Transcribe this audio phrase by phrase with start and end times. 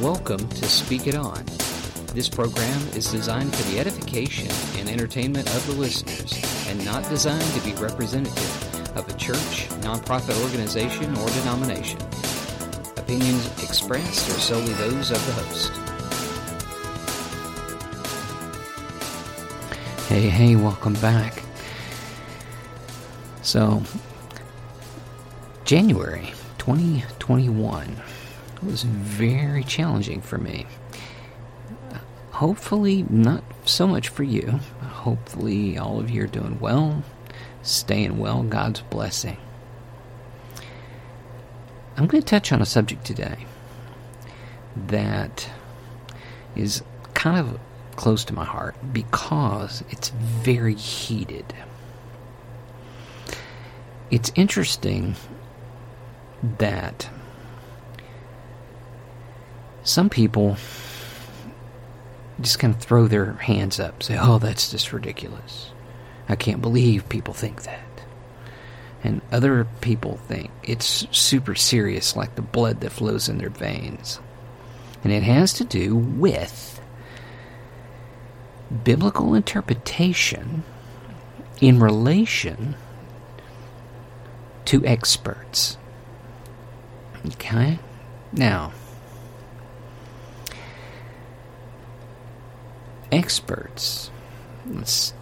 [0.00, 1.44] Welcome to Speak It On.
[2.14, 7.44] This program is designed for the edification and entertainment of the listeners and not designed
[7.52, 12.00] to be representative of a church, nonprofit organization, or denomination.
[12.96, 15.70] Opinions expressed are solely those of the host.
[20.08, 21.42] Hey, hey, welcome back.
[23.42, 23.82] So,
[25.66, 28.00] January 2021
[28.62, 30.66] was very challenging for me.
[32.32, 34.60] Hopefully, not so much for you.
[34.80, 37.02] Hopefully, all of you are doing well,
[37.62, 39.36] staying well, God's blessing.
[41.96, 43.44] I'm going to touch on a subject today
[44.88, 45.50] that
[46.56, 46.82] is
[47.14, 47.60] kind of
[47.96, 51.52] close to my heart because it's very heated.
[54.10, 55.16] It's interesting
[56.58, 57.10] that
[59.82, 60.56] some people
[62.40, 65.72] just kind of throw their hands up, say, oh, that's just ridiculous.
[66.28, 67.80] I can't believe people think that.
[69.02, 74.20] And other people think it's super serious, like the blood that flows in their veins.
[75.02, 76.80] And it has to do with
[78.84, 80.62] biblical interpretation
[81.60, 82.76] in relation
[84.66, 85.78] to experts.
[87.26, 87.78] Okay?
[88.32, 88.72] Now,
[93.12, 94.10] experts,
[94.66, 95.12] let's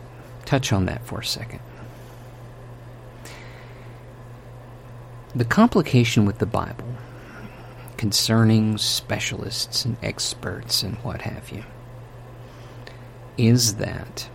[0.45, 1.61] touch on that for a second.
[5.35, 6.89] The complication with the Bible
[7.97, 11.65] concerning specialists and experts and what have you
[13.37, 14.29] is that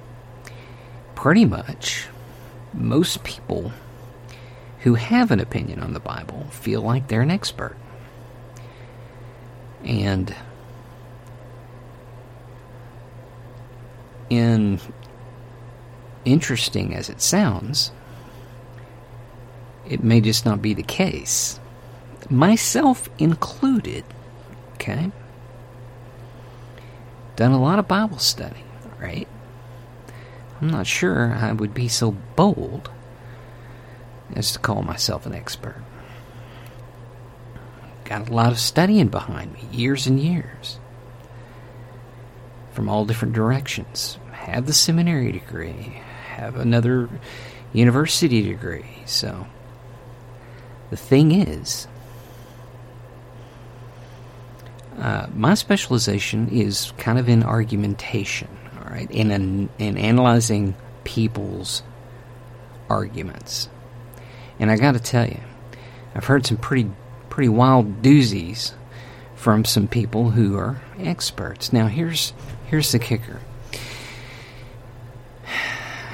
[1.15, 2.07] pretty much
[2.73, 3.71] most people
[4.79, 7.75] who have an opinion on the Bible feel like they're an expert.
[9.83, 10.35] And
[14.37, 14.79] in
[16.25, 17.91] interesting as it sounds,
[19.87, 21.59] it may just not be the case.
[22.29, 24.03] Myself included,
[24.75, 25.11] okay?
[27.35, 28.63] Done a lot of Bible study,
[28.99, 29.27] right?
[30.61, 32.89] I'm not sure I would be so bold
[34.35, 35.83] as to call myself an expert.
[38.05, 40.79] Got a lot of studying behind me, years and years,
[42.73, 44.17] from all different directions.
[44.31, 47.09] Have the seminary degree, have another
[47.71, 48.85] university degree.
[49.05, 49.47] So,
[50.89, 51.87] the thing is,
[54.97, 61.83] uh, my specialization is kind of in argumentation, all right, in an, in analyzing people's
[62.89, 63.69] arguments.
[64.59, 65.39] And I got to tell you,
[66.15, 66.89] I've heard some pretty
[67.29, 68.73] pretty wild doozies
[69.35, 71.73] from some people who are experts.
[71.73, 72.31] Now here's
[72.73, 73.39] here's the kicker.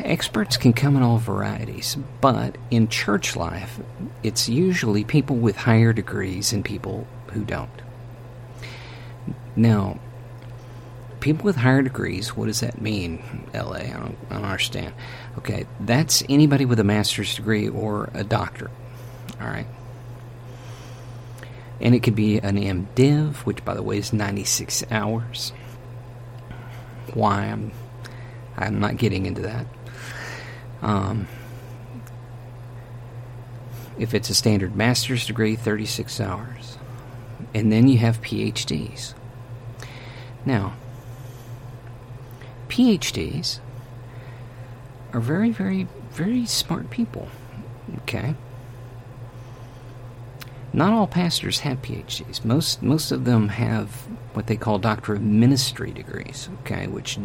[0.03, 3.79] Experts can come in all varieties, but in church life,
[4.23, 7.69] it's usually people with higher degrees and people who don't.
[9.55, 10.01] Now,
[11.21, 13.75] people with higher degrees, what does that mean, LA?
[13.75, 14.93] I don't, I don't understand.
[15.37, 18.71] Okay, that's anybody with a master's degree or a doctorate.
[19.39, 19.67] All right.
[21.79, 25.53] And it could be an MDiv, which, by the way, is 96 hours.
[27.15, 27.45] Why?
[27.45, 27.71] I'm,
[28.57, 29.65] I'm not getting into that.
[30.81, 31.27] Um,
[33.97, 36.77] if it's a standard master's degree, 36 hours.
[37.53, 39.13] And then you have PhDs.
[40.45, 40.73] Now,
[42.69, 43.59] PhDs
[45.11, 47.27] are very, very, very smart people.
[47.99, 48.35] Okay?
[50.71, 52.45] Not all pastors have PhDs.
[52.45, 54.07] Most most of them have
[54.39, 57.19] what they call Doctor of Ministry degrees, okay, which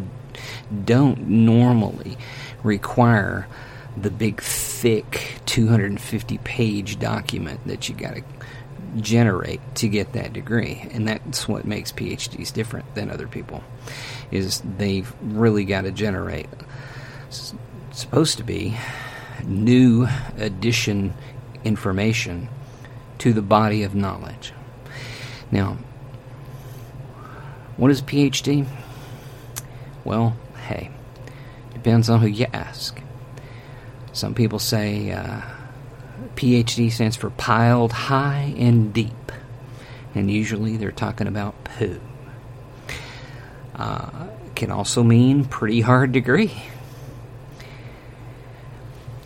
[0.83, 2.17] don't normally
[2.61, 3.47] require
[3.95, 8.23] the big thick 250 page document that you got to
[8.99, 10.89] generate to get that degree.
[10.91, 13.63] And that's what makes phds different than other people
[14.29, 16.49] is they've really got to generate
[17.91, 18.77] supposed to be
[19.45, 20.05] new
[20.35, 21.13] addition
[21.63, 22.49] information
[23.19, 24.51] to the body of knowledge.
[25.49, 25.77] Now
[27.77, 28.65] what is phd
[30.03, 30.35] well
[30.67, 30.89] hey
[31.73, 33.01] depends on who you ask
[34.15, 35.41] some people say uh,
[36.35, 39.31] PhD stands for piled high and deep,
[40.13, 41.99] and usually they're talking about poo.
[43.75, 46.63] Uh, can also mean pretty hard degree.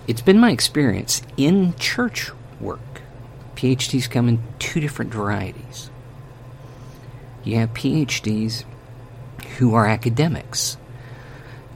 [0.07, 2.80] It's been my experience in church work.
[3.56, 5.92] PhDs come in two different varieties.
[7.44, 8.66] You have PhDs
[9.58, 10.78] who are academics,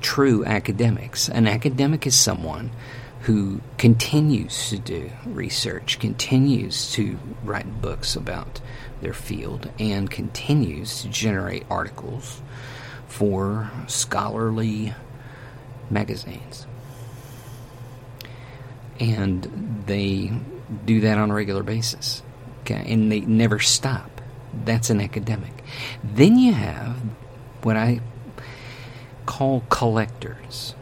[0.01, 1.29] true academics.
[1.29, 2.71] An academic is someone
[3.21, 8.59] who continues to do research, continues to write books about
[9.01, 12.41] their field, and continues to generate articles
[13.07, 14.93] for scholarly
[15.89, 16.67] magazines.
[18.99, 20.31] And they
[20.85, 22.21] do that on a regular basis.
[22.61, 24.12] Okay, and they never stop.
[24.53, 25.63] That's an academic.
[26.03, 26.97] Then you have
[27.63, 28.01] what I
[29.25, 30.75] call collectors.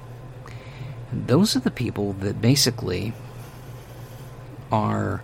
[1.11, 3.13] Those are the people that basically
[4.71, 5.23] are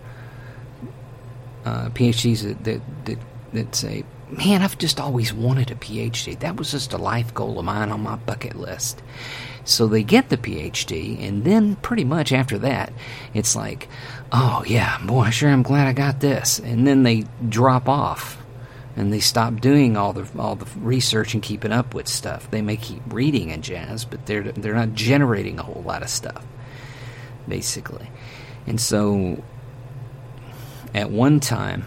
[1.64, 3.18] uh, PhDs that, that, that,
[3.52, 6.38] that say, Man, I've just always wanted a PhD.
[6.38, 9.02] That was just a life goal of mine on my bucket list.
[9.64, 12.92] So they get the PhD, and then pretty much after that,
[13.34, 13.88] it's like,
[14.32, 16.58] oh yeah, boy, sure I'm glad I got this.
[16.58, 18.42] And then they drop off
[18.96, 22.50] and they stop doing all the all the research and keeping up with stuff.
[22.50, 26.08] They may keep reading and jazz, but they're they're not generating a whole lot of
[26.08, 26.44] stuff,
[27.46, 28.10] basically.
[28.66, 29.42] And so,
[30.94, 31.84] at one time,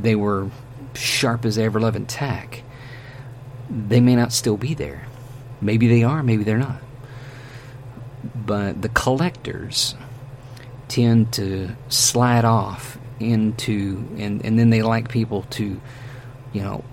[0.00, 0.50] they were
[0.94, 2.62] sharp as ever loving tack.
[3.68, 5.06] They may not still be there.
[5.60, 6.22] Maybe they are.
[6.22, 6.80] Maybe they're not.
[8.34, 9.94] But the collectors
[10.88, 15.80] tend to slide off into and and then they like people to
[16.52, 16.84] you know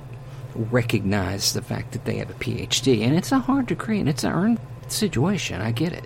[0.56, 4.24] recognize the fact that they have a PhD and it's a hard degree and it's
[4.24, 6.06] an earned situation I get it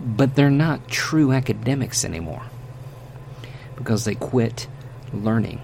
[0.00, 2.42] but they're not true academics anymore
[3.76, 4.68] because they quit
[5.12, 5.60] learning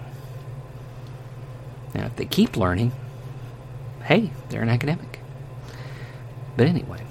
[1.93, 2.91] now if they keep learning
[4.03, 5.19] hey they're an academic
[6.57, 7.01] but anyway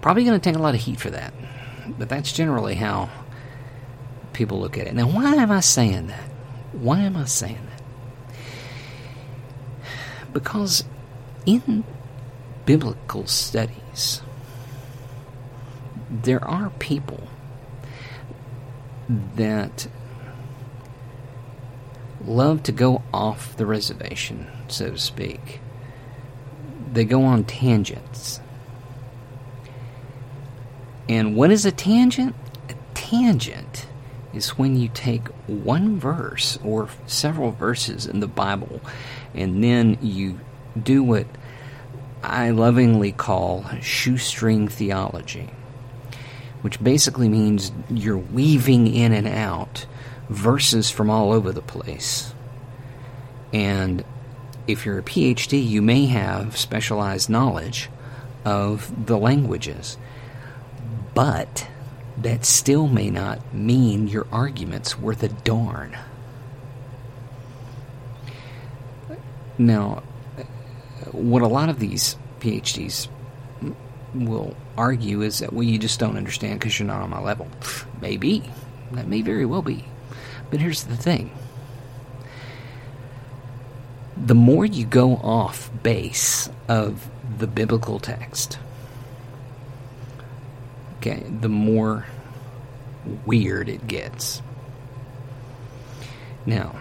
[0.00, 1.32] probably going to take a lot of heat for that
[1.98, 3.08] but that's generally how
[4.32, 4.94] people look at it.
[4.94, 6.28] Now, why am I saying that?
[6.72, 7.82] Why am I saying that?
[10.32, 10.84] Because
[11.44, 11.84] in
[12.64, 14.22] biblical studies,
[16.10, 17.28] there are people
[19.08, 19.88] that
[22.24, 25.60] love to go off the reservation, so to speak.
[26.92, 28.40] They go on tangents.
[31.08, 32.34] And what is a tangent?
[32.68, 33.86] A tangent
[34.32, 38.80] is when you take one verse or several verses in the Bible
[39.34, 40.38] and then you
[40.80, 41.26] do what
[42.22, 45.50] I lovingly call shoestring theology,
[46.62, 49.86] which basically means you're weaving in and out
[50.28, 52.32] verses from all over the place.
[53.52, 54.04] And
[54.66, 57.90] if you're a PhD, you may have specialized knowledge
[58.44, 59.98] of the languages.
[61.14, 61.68] But
[62.18, 65.98] that still may not mean your argument's worth a darn.
[69.58, 70.02] Now,
[71.10, 73.08] what a lot of these PhDs
[74.14, 77.48] will argue is that, well, you just don't understand because you're not on my level.
[78.00, 78.42] Maybe.
[78.92, 79.84] That may very well be.
[80.50, 81.30] But here's the thing
[84.16, 88.58] the more you go off base of the biblical text,
[90.98, 92.06] okay, the more
[93.26, 94.42] weird it gets.
[96.46, 96.76] Now,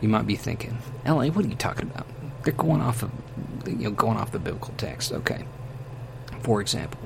[0.00, 2.06] you might be thinking, LA, what are you talking about?
[2.44, 3.10] They're going off of,
[3.66, 5.12] you know, going off the biblical text.
[5.12, 5.44] Okay.
[6.42, 7.00] For example,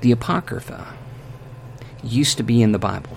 [0.00, 0.94] the Apocrypha
[2.02, 3.16] used to be in the Bible.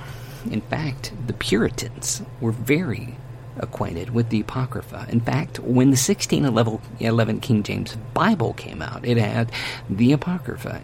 [0.52, 3.18] In fact, the Puritans were very
[3.58, 5.08] acquainted with the Apocrypha.
[5.10, 9.52] In fact, when the 1611 King James Bible came out, it had
[9.90, 10.82] the Apocrypha.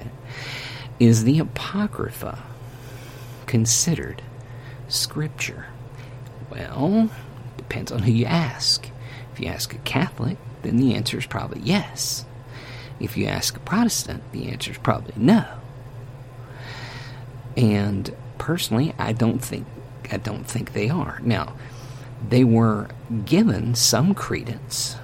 [1.00, 2.42] Is the Apocrypha
[3.46, 4.22] considered
[4.88, 5.68] Scripture?
[6.50, 7.10] Well,
[7.58, 8.90] depends on who you ask.
[9.34, 12.26] If you ask a Catholic, then the answer is probably yes.
[13.02, 15.46] If you ask a Protestant, the answer is probably no.
[17.58, 19.66] And personally, I don't think
[20.12, 21.20] I don't think they are.
[21.24, 21.56] Now,
[22.28, 22.90] they were
[23.26, 24.98] given some credence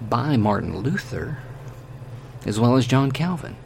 [0.00, 1.38] by Martin Luther
[2.46, 3.56] as well as John Calvin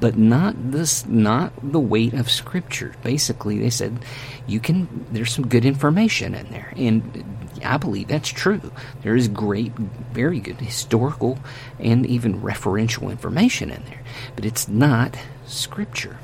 [0.00, 2.94] but not this not the weight of scripture.
[3.02, 3.98] Basically they said
[4.46, 6.72] you can there's some good information in there.
[6.76, 7.24] And
[7.64, 8.72] I believe that's true.
[9.02, 9.72] There is great
[10.12, 11.38] very good historical
[11.78, 14.00] and even referential information in there
[14.36, 16.18] but it's not scripture.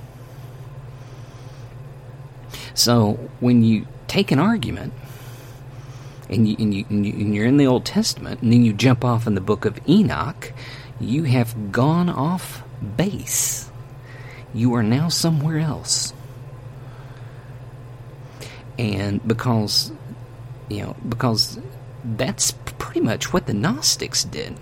[2.75, 4.93] So when you take an argument
[6.29, 9.05] and, you, and, you, and, you, are in the Old Testament, and then you jump
[9.05, 10.53] off in the book of Enoch,
[11.01, 12.63] you have gone off
[12.97, 13.71] base.
[14.55, 16.13] you are now somewhere else.
[18.79, 19.93] And because,
[20.69, 21.59] you know, because
[22.05, 24.57] that's pretty much what the Gnostics did.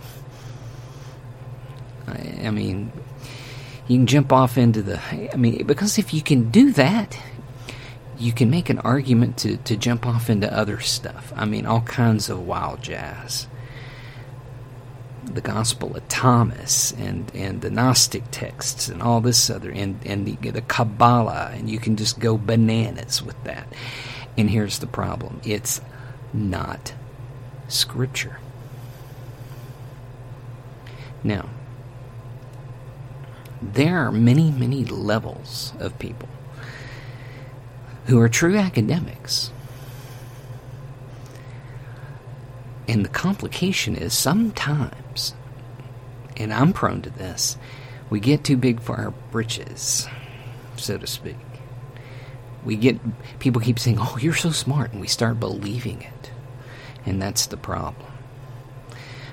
[2.07, 2.93] I, I mean,
[3.89, 5.01] you can jump off into the.
[5.33, 7.19] I mean, because if you can do that,
[8.19, 11.33] you can make an argument to, to jump off into other stuff.
[11.37, 13.47] I mean, all kinds of wild jazz.
[15.27, 20.27] The Gospel of Thomas and, and the Gnostic texts and all this other, and, and
[20.27, 23.67] the, the Kabbalah, and you can just go bananas with that.
[24.37, 25.81] And here's the problem it's
[26.33, 26.93] not
[27.69, 28.39] Scripture.
[31.23, 31.49] Now,
[33.63, 36.29] there are many, many levels of people
[38.07, 39.51] who are true academics.
[42.87, 45.35] And the complication is sometimes,
[46.37, 47.57] and I'm prone to this,
[48.11, 50.07] we get too big for our britches,
[50.77, 51.37] so to speak.
[52.65, 52.99] We get,
[53.39, 56.31] people keep saying, oh, you're so smart, and we start believing it.
[57.07, 58.11] And that's the problem.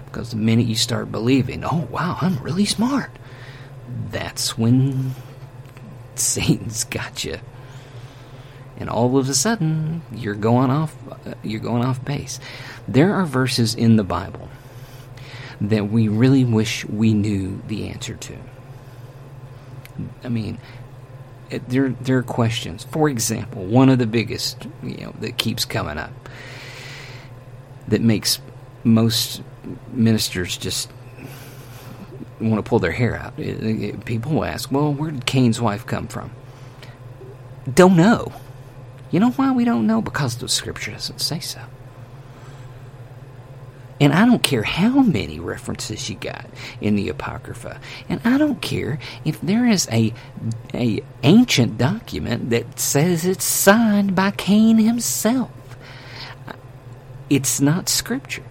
[0.06, 3.12] Because the minute you start believing, oh, wow, I'm really smart,
[4.10, 5.16] that's when
[6.16, 7.40] Satan's got you
[8.82, 10.96] and all of a sudden you're going off
[11.44, 12.40] you're going off base.
[12.88, 14.50] There are verses in the Bible
[15.62, 18.36] that we really wish we knew the answer to.
[20.24, 20.58] I mean,
[21.68, 22.84] there there are questions.
[22.86, 26.12] For example, one of the biggest, you know, that keeps coming up
[27.88, 28.40] that makes
[28.84, 29.44] most
[29.92, 30.90] ministers just
[32.40, 33.36] want to pull their hair out.
[34.06, 36.32] People ask, "Well, where did Cain's wife come from?"
[37.72, 38.32] Don't know.
[39.12, 40.02] You know why we don't know?
[40.02, 41.62] Because the scripture doesn't say so.
[44.00, 46.48] And I don't care how many references you got
[46.82, 47.80] in the Apocrypha.
[48.10, 50.12] And I don't care if there is a,
[50.74, 55.52] a ancient document that says it's signed by Cain himself.
[57.30, 58.44] It's not scripture.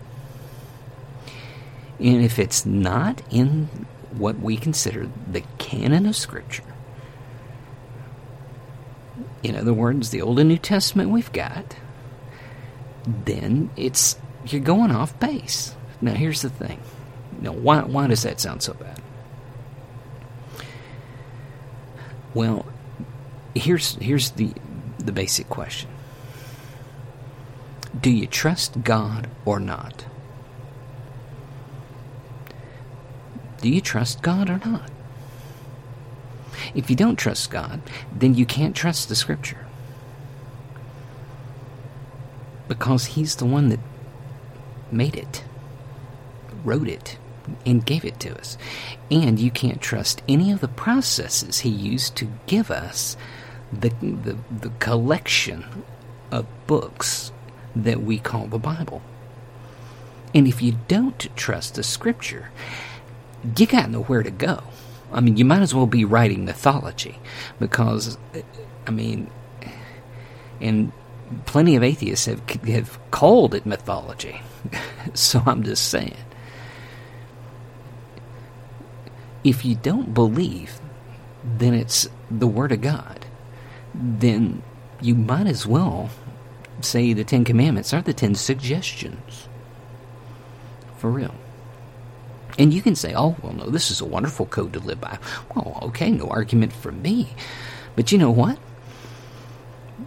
[1.99, 3.67] And if it's not in
[4.13, 6.63] what we consider the canon of scripture,
[9.43, 11.77] in other words, the Old and New Testament we've got,
[13.07, 14.17] then it's
[14.47, 15.75] you're going off base.
[16.01, 16.81] Now here's the thing.
[17.41, 19.01] Now why why does that sound so bad?
[22.35, 22.67] Well,
[23.55, 24.53] here's here's the
[24.99, 25.91] the basic question.
[27.99, 30.05] Do you trust God or not?
[33.61, 34.91] Do you trust God or not?
[36.75, 37.81] If you don't trust God,
[38.15, 39.67] then you can't trust the Scripture.
[42.69, 43.81] Because He's the one that
[44.93, 45.45] made it,
[46.65, 47.19] wrote it,
[47.67, 48.57] and gave it to us.
[49.11, 53.17] And you can't trust any of the processes He used to give us
[53.73, 55.65] the, the, the collection
[56.31, 57.33] of books
[57.75, 59.03] that we call the Bible.
[60.35, 62.51] And if you don't trust the Scripture,
[63.57, 64.63] you got nowhere to go.
[65.13, 67.19] I mean, you might as well be writing mythology
[67.59, 68.17] because,
[68.87, 69.31] I mean,
[70.61, 70.93] and
[71.47, 74.41] plenty of atheists have have called it mythology.
[75.15, 76.17] so I'm just saying,
[79.43, 80.81] if you don't believe,
[81.45, 83.27] then it's the word of God.
[83.95, 84.63] Then
[85.01, 86.11] you might as well
[86.81, 89.49] say the Ten Commandments are the Ten Suggestions.
[90.99, 91.35] For real.
[92.61, 95.19] And you can say, oh, well, no, this is a wonderful code to live by.
[95.55, 97.31] Well, okay, no argument from me.
[97.97, 98.59] But you know what?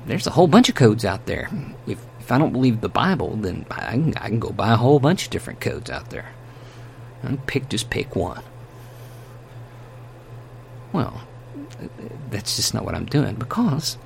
[0.05, 1.49] There's a whole bunch of codes out there.
[1.87, 4.77] If, if I don't believe the Bible, then I can, I can go buy a
[4.77, 6.31] whole bunch of different codes out there.
[7.23, 8.43] And pick just pick one.
[10.91, 11.23] Well,
[12.29, 13.97] that's just not what I'm doing because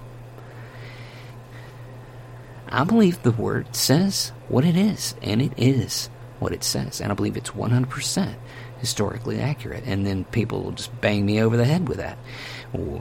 [2.70, 7.01] I believe the word says what it is, and it is what it says.
[7.01, 8.36] And I believe it's 100%
[8.79, 9.84] historically accurate.
[9.86, 12.17] And then people will just bang me over the head with that.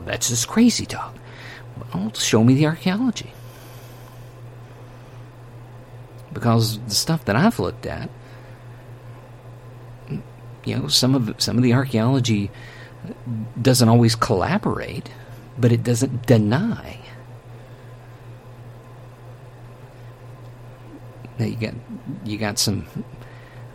[0.07, 1.14] That's just crazy talk.
[1.93, 3.33] Well, show me the archaeology.
[6.33, 8.11] Because the stuff that I've looked at,
[10.64, 12.50] you know, some of some of the archaeology
[13.61, 15.09] doesn't always collaborate,
[15.57, 16.99] but it doesn't deny.
[21.38, 21.75] Now you got
[22.25, 22.87] you got some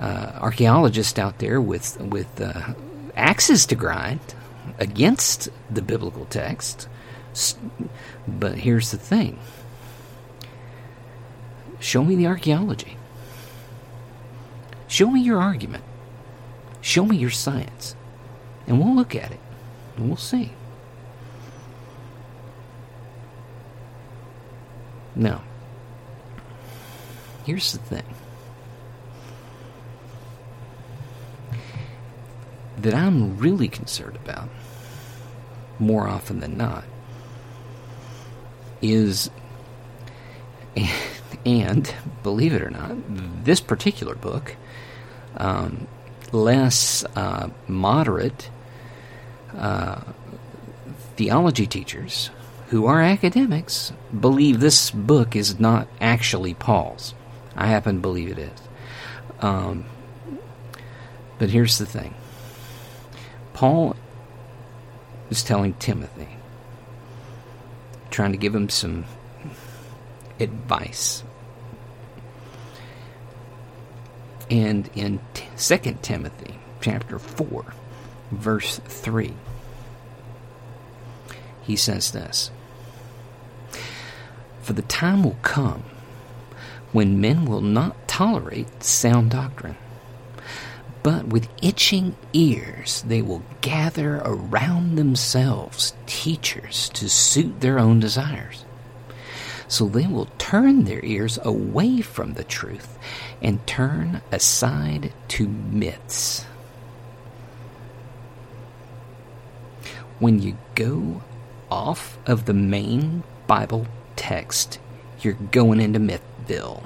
[0.01, 2.74] uh, archaeologists out there with with uh,
[3.15, 4.20] axes to grind
[4.79, 6.88] against the biblical text.
[8.27, 9.38] But here's the thing:
[11.79, 12.98] show me the archaeology.
[14.88, 15.84] Show me your argument.
[16.81, 17.96] Show me your science,
[18.65, 19.39] and we'll look at it,
[19.96, 20.51] and we'll see.
[25.15, 25.43] Now,
[27.46, 28.03] here's the thing
[32.82, 34.50] that I'm really concerned about,
[35.80, 36.84] more often than not,
[38.82, 39.30] is,
[41.46, 42.96] and believe it or not,
[43.44, 44.56] this particular book,
[45.38, 45.88] um,
[46.32, 48.50] less uh, moderate
[49.56, 50.02] uh,
[51.16, 52.30] theology teachers
[52.70, 57.14] who are academics believe this book is not actually Paul's.
[57.56, 58.60] I happen to believe it is.
[59.42, 59.86] Um,
[61.38, 62.14] but here's the thing
[63.53, 63.96] Paul
[65.29, 66.27] is telling Timothy,
[68.10, 69.05] trying to give him some
[70.39, 71.24] advice.
[74.50, 77.74] And in t- 2 Timothy chapter 4,
[78.31, 79.34] verse 3,
[81.62, 82.51] he says this
[84.62, 85.84] For the time will come
[86.91, 89.77] when men will not tolerate sound doctrine,
[91.03, 98.65] but with itching ears they will gather around themselves teachers to suit their own desires.
[99.67, 102.98] So they will turn their ears away from the truth
[103.41, 106.43] and turn aside to myths.
[110.20, 111.24] When you go
[111.72, 114.77] off of the main Bible text,
[115.22, 116.84] you're going into Mythville.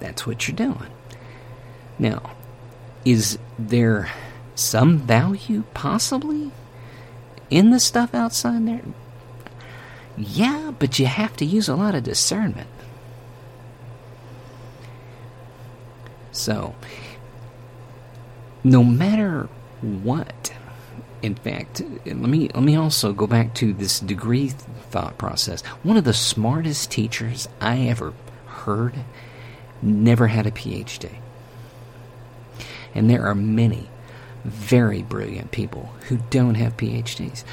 [0.00, 0.90] That's what you're doing.
[1.98, 2.34] Now,
[3.04, 4.10] is there
[4.54, 6.50] some value possibly
[7.50, 8.82] in the stuff outside there?
[10.16, 12.68] Yeah, but you have to use a lot of discernment.
[16.32, 16.74] So,
[18.64, 19.48] no matter
[19.80, 20.52] what,
[21.22, 25.62] in fact, let me let me also go back to this degree thought process.
[25.82, 28.12] One of the smartest teachers I ever
[28.46, 28.94] heard
[29.82, 31.10] never had a PhD.
[32.94, 33.88] And there are many
[34.44, 37.44] very brilliant people who don't have PhDs.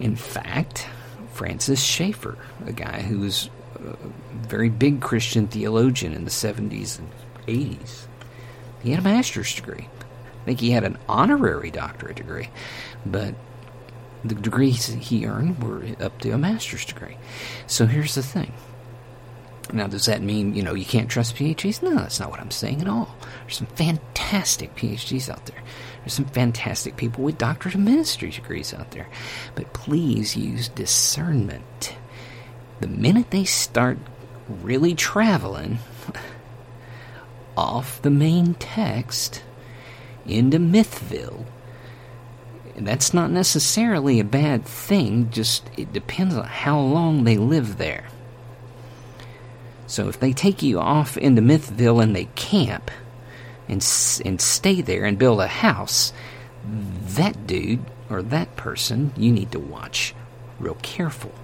[0.00, 0.86] In fact,
[1.32, 3.96] Francis Schaeffer, a guy who was a
[4.46, 7.10] very big Christian theologian in the 70s and
[7.46, 8.06] 80s,
[8.82, 9.88] he had a master's degree.
[10.42, 12.50] I think he had an honorary doctorate degree,
[13.06, 13.34] but
[14.24, 17.16] the degrees he earned were up to a master's degree.
[17.66, 18.52] So here's the thing.
[19.72, 21.82] Now, does that mean, you know, you can't trust PhDs?
[21.82, 23.16] No, that's not what I'm saying at all.
[23.42, 25.62] There's some fantastic PhDs out there.
[26.00, 29.08] There's some fantastic people with doctorate of ministry degrees out there.
[29.54, 31.94] But please use discernment.
[32.80, 33.98] The minute they start
[34.48, 35.78] really traveling
[37.56, 39.42] off the main text
[40.26, 41.46] into Mythville,
[42.76, 48.06] that's not necessarily a bad thing, just it depends on how long they live there.
[49.92, 52.90] So if they take you off into Mythville and they camp
[53.68, 53.86] and
[54.24, 56.14] and stay there and build a house,
[56.64, 60.14] that dude or that person you need to watch
[60.58, 61.34] real careful.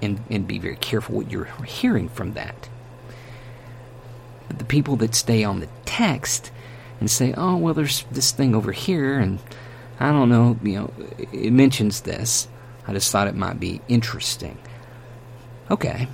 [0.00, 2.70] And and be very careful what you're hearing from that.
[4.48, 6.50] But the people that stay on the text
[6.98, 9.38] and say, "Oh, well there's this thing over here and
[10.00, 10.90] I don't know, you know,
[11.30, 12.48] it mentions this.
[12.88, 14.56] I just thought it might be interesting."
[15.74, 16.06] Okay.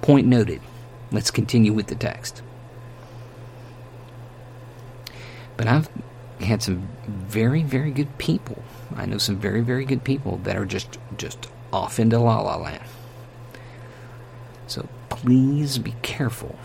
[0.00, 0.62] Point noted.
[1.12, 2.40] Let's continue with the text.
[5.58, 5.90] But I've
[6.40, 8.64] had some very, very good people.
[8.96, 12.56] I know some very, very good people that are just just off into la la
[12.56, 12.82] land.
[14.66, 16.58] So please be careful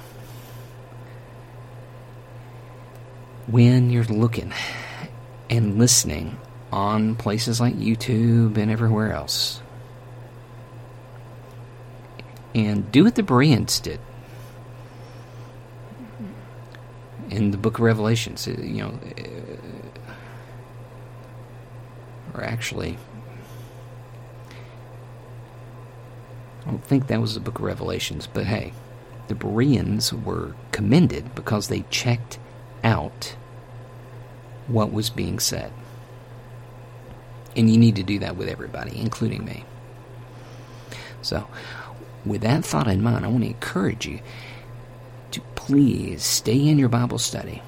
[3.47, 4.53] when you're looking
[5.49, 6.39] and listening
[6.71, 9.61] on places like YouTube and everywhere else
[12.55, 13.99] and do what the Bereans did
[17.29, 18.47] in the book of Revelations.
[18.47, 20.13] Uh, you know, uh,
[22.33, 22.97] or actually,
[26.65, 28.73] I don't think that was the book of Revelations, but hey,
[29.27, 32.39] the Bereans were commended because they checked
[32.83, 33.35] out
[34.67, 35.71] what was being said.
[37.55, 39.65] And you need to do that with everybody, including me.
[41.21, 41.47] So,
[42.25, 44.19] with that thought in mind, I want to encourage you
[45.31, 47.61] to please stay in your Bible study.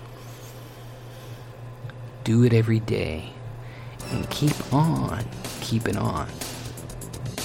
[2.23, 3.31] Do it every day.
[4.11, 5.23] And keep on
[5.61, 6.27] keeping on.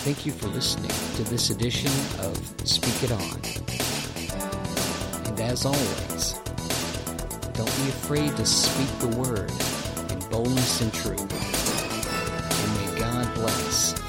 [0.03, 3.41] Thank you for listening to this edition of Speak It On.
[5.27, 6.33] And as always,
[7.53, 9.51] don't be afraid to speak the word
[10.11, 11.21] in boldness and truth.
[12.63, 13.17] And may God
[13.67, 14.06] efforts.